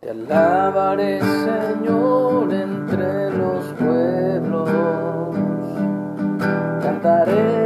[0.00, 4.70] Te alabaré, Señor, entre los pueblos.
[6.82, 7.65] Cantaré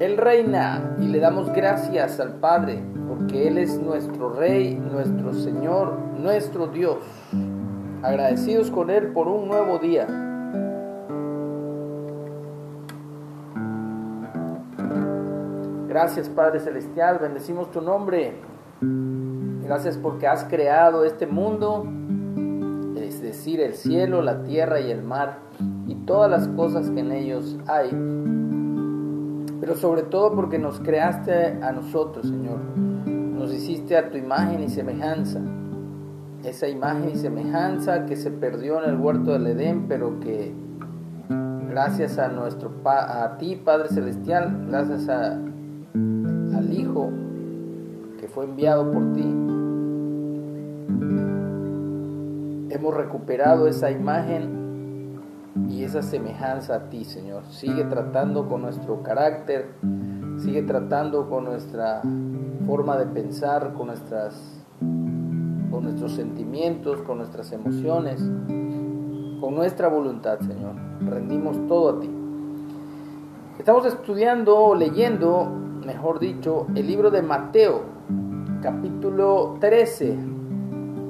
[0.00, 5.92] Él reina y le damos gracias al Padre porque Él es nuestro Rey, nuestro Señor,
[6.18, 6.96] nuestro Dios.
[8.02, 10.06] Agradecidos con Él por un nuevo día.
[15.86, 18.36] Gracias Padre Celestial, bendecimos tu nombre.
[18.80, 21.86] Gracias porque has creado este mundo,
[22.96, 25.40] es decir, el cielo, la tierra y el mar
[25.86, 28.39] y todas las cosas que en ellos hay.
[29.60, 32.58] Pero sobre todo porque nos creaste a nosotros, Señor.
[33.06, 35.40] Nos hiciste a tu imagen y semejanza.
[36.44, 40.54] Esa imagen y semejanza que se perdió en el huerto del Edén, pero que
[41.68, 47.10] gracias a nuestro a ti, Padre celestial, gracias al Hijo
[48.18, 49.22] que fue enviado por ti,
[52.70, 54.59] hemos recuperado esa imagen
[55.68, 57.44] y esa semejanza a ti, Señor.
[57.46, 59.74] Sigue tratando con nuestro carácter,
[60.38, 62.02] sigue tratando con nuestra
[62.66, 64.64] forma de pensar, con nuestras
[65.70, 68.20] con nuestros sentimientos, con nuestras emociones,
[69.40, 70.74] con nuestra voluntad, Señor.
[71.00, 72.10] Rendimos todo a ti.
[73.58, 75.46] Estamos estudiando, leyendo,
[75.84, 77.82] mejor dicho, el libro de Mateo,
[78.62, 80.18] capítulo 13,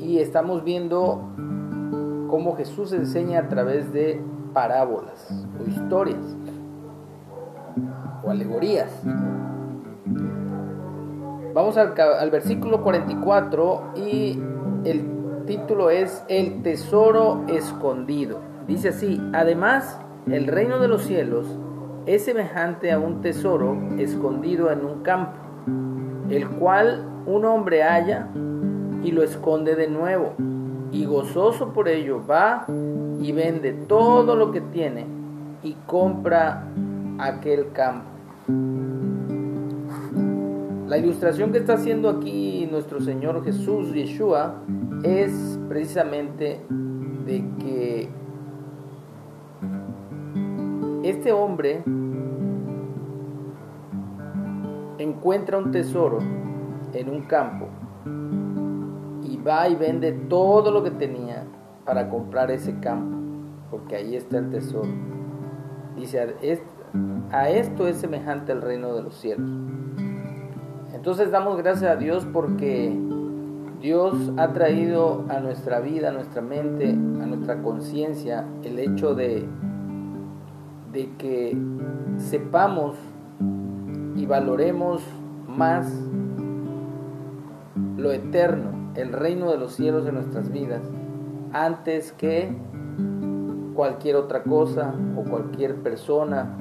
[0.00, 1.22] y estamos viendo
[2.32, 4.18] cómo Jesús enseña a través de
[4.54, 5.28] parábolas
[5.60, 6.34] o historias
[8.24, 8.90] o alegorías.
[11.52, 14.40] Vamos al, al, versículo 44 y
[14.86, 18.40] el título es El tesoro escondido.
[18.66, 21.46] Dice así, además el reino de los cielos
[22.06, 25.36] es semejante a un tesoro escondido en un campo,
[26.30, 28.30] el cual un hombre halla
[29.04, 30.32] y lo esconde de nuevo,
[30.92, 35.06] y gozoso por ello va y vende todo lo que tiene
[35.62, 36.68] y compra
[37.18, 38.10] aquel campo.
[40.86, 44.56] La ilustración que está haciendo aquí nuestro Señor Jesús Yeshua
[45.02, 46.60] es precisamente
[47.24, 48.08] de que
[51.02, 51.82] este hombre
[54.98, 56.18] encuentra un tesoro
[56.92, 57.68] en un campo
[59.46, 61.44] va y vende todo lo que tenía
[61.84, 63.16] para comprar ese campo,
[63.70, 64.88] porque ahí está el tesoro.
[65.96, 66.34] Dice,
[67.30, 69.50] a esto es semejante el reino de los cielos.
[70.92, 72.96] Entonces damos gracias a Dios porque
[73.80, 79.44] Dios ha traído a nuestra vida, a nuestra mente, a nuestra conciencia el hecho de,
[80.92, 81.56] de que
[82.18, 82.96] sepamos
[84.14, 85.02] y valoremos
[85.48, 85.92] más
[87.96, 90.82] lo eterno, el reino de los cielos en nuestras vidas,
[91.52, 92.54] antes que
[93.74, 96.56] cualquier otra cosa o cualquier persona.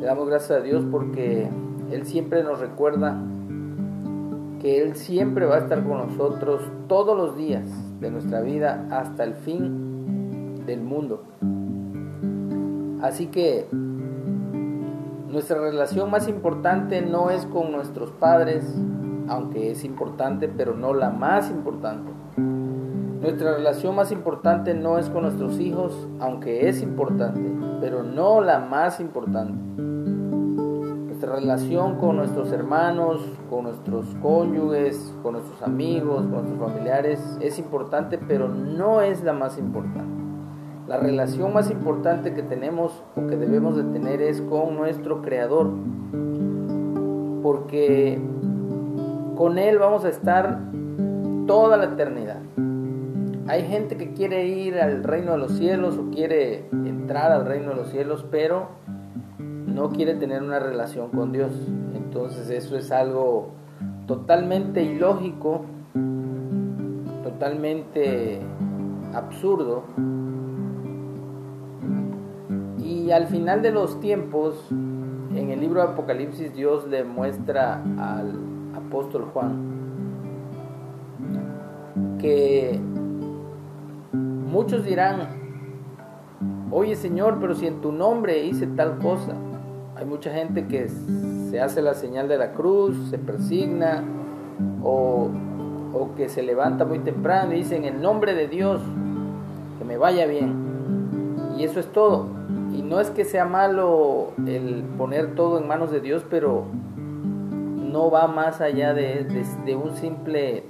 [0.00, 1.48] Le damos gracias a Dios porque
[1.90, 3.20] Él siempre nos recuerda
[4.60, 7.64] que Él siempre va a estar con nosotros todos los días
[8.00, 11.22] de nuestra vida hasta el fin del mundo.
[13.02, 13.66] Así que
[15.28, 18.64] nuestra relación más importante no es con nuestros padres,
[19.28, 22.12] aunque es importante, pero no la más importante.
[23.20, 27.40] Nuestra relación más importante no es con nuestros hijos, aunque es importante,
[27.80, 29.54] pero no la más importante.
[31.06, 37.58] Nuestra relación con nuestros hermanos, con nuestros cónyuges, con nuestros amigos, con nuestros familiares es
[37.58, 40.22] importante, pero no es la más importante.
[40.86, 45.70] La relación más importante que tenemos o que debemos de tener es con nuestro Creador,
[47.42, 48.20] porque
[49.36, 50.58] con Él vamos a estar
[51.46, 52.40] toda la eternidad.
[53.46, 57.68] Hay gente que quiere ir al reino de los cielos o quiere entrar al reino
[57.68, 58.70] de los cielos, pero
[59.38, 61.52] no quiere tener una relación con Dios.
[61.94, 63.50] Entonces eso es algo
[64.08, 65.64] totalmente ilógico,
[67.22, 68.40] totalmente
[69.14, 69.84] absurdo.
[72.82, 78.55] Y al final de los tiempos, en el libro de Apocalipsis, Dios le muestra al
[78.86, 79.76] apóstol Juan
[82.18, 82.78] que
[84.12, 85.28] muchos dirán,
[86.70, 89.34] oye Señor, pero si en tu nombre hice tal cosa,
[89.96, 90.90] Hay mucha gente que
[91.50, 94.04] se hace la señal de la cruz, se persigna
[94.82, 95.30] o,
[95.94, 98.82] o que se levanta muy temprano y dice en el nombre de Dios
[99.78, 100.54] que me vaya bien.
[101.56, 102.26] Y eso es todo.
[102.74, 106.64] Y no es que sea malo el poner todo en manos de Dios, pero
[107.96, 109.24] no va más allá de,
[109.64, 110.64] de, un simple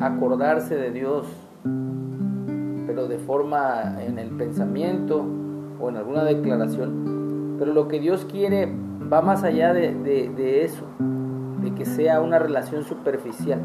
[0.00, 1.28] acordarse de Dios,
[2.88, 5.24] pero de forma en el pensamiento
[5.80, 7.54] o en alguna declaración.
[7.60, 8.68] Pero lo que Dios quiere
[9.12, 10.82] va más allá de, de, eso,
[11.62, 13.60] de que sea una relación superficial.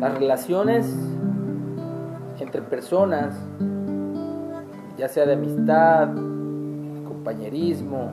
[0.00, 0.90] Las relaciones
[2.40, 3.38] entre personas
[4.96, 6.08] ya sea de amistad,
[7.06, 8.10] compañerismo,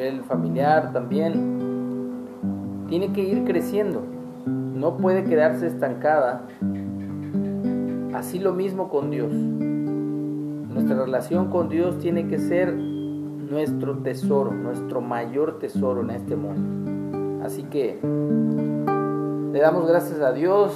[0.00, 4.02] nivel familiar también, tiene que ir creciendo,
[4.46, 6.46] no puede quedarse estancada.
[8.14, 9.30] Así lo mismo con Dios.
[9.30, 17.44] Nuestra relación con Dios tiene que ser nuestro tesoro, nuestro mayor tesoro en este mundo.
[17.44, 17.98] Así que
[19.52, 20.72] le damos gracias a Dios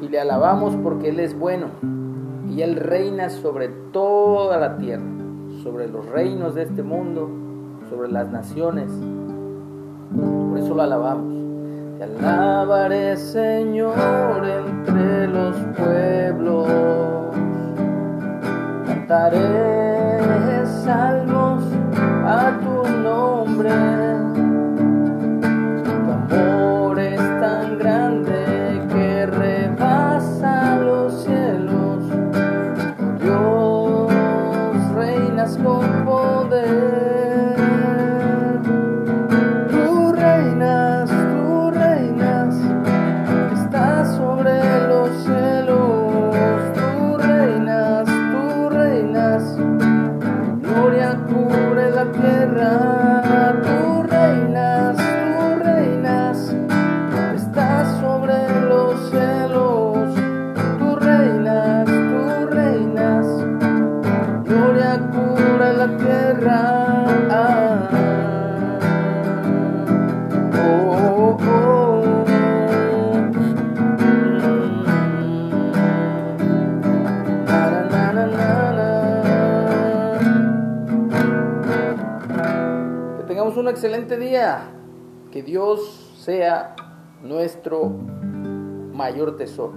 [0.00, 1.66] y le alabamos porque Él es bueno
[2.48, 5.04] y Él reina sobre toda la tierra,
[5.62, 7.28] sobre los reinos de este mundo,
[7.90, 8.90] sobre las naciones.
[10.14, 11.34] Por eso lo alabamos.
[11.98, 16.68] Te alabaré, Señor, entre los pueblos.
[18.86, 21.62] Cantaré salmos
[22.24, 24.00] a tu nombre.
[83.60, 84.62] Un excelente día.
[85.30, 86.74] Que Dios sea
[87.22, 89.74] nuestro mayor tesoro.